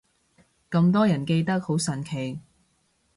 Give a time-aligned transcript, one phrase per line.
[0.71, 2.39] 咁多人記得，好神奇